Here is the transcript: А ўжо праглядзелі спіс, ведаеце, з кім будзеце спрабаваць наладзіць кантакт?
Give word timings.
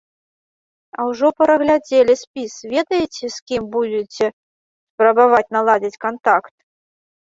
А 0.97 1.05
ўжо 1.09 1.27
праглядзелі 1.41 2.13
спіс, 2.23 2.53
ведаеце, 2.73 3.23
з 3.23 3.33
кім 3.47 3.63
будзеце 3.79 4.25
спрабаваць 4.91 5.47
наладзіць 5.57 5.99
кантакт? 6.05 6.55